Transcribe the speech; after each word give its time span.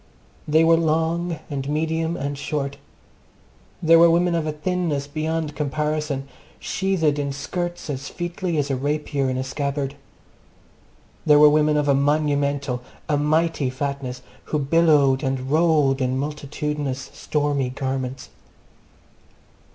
They 0.47 0.63
were 0.63 0.77
long, 0.77 1.37
and 1.47 1.69
medium, 1.69 2.17
and 2.17 2.35
short. 2.35 2.77
There 3.83 3.99
were 3.99 4.09
women 4.09 4.33
of 4.33 4.47
a 4.47 4.51
thinness 4.51 5.05
beyond 5.05 5.55
comparison, 5.55 6.27
sheathed 6.59 7.19
in 7.19 7.31
skirts 7.31 7.87
as 7.87 8.09
featly 8.09 8.57
as 8.57 8.71
a 8.71 8.75
rapier 8.75 9.29
in 9.29 9.37
a 9.37 9.43
scabbard. 9.43 9.93
There 11.23 11.37
were 11.37 11.51
women 11.51 11.77
of 11.77 11.87
a 11.87 11.93
monumental, 11.93 12.81
a 13.07 13.15
mighty 13.15 13.69
fatness, 13.69 14.23
who 14.45 14.57
billowed 14.57 15.21
and 15.21 15.51
rolled 15.51 16.01
in 16.01 16.17
multitudinous, 16.17 17.11
stormy 17.13 17.69
garments. 17.69 18.29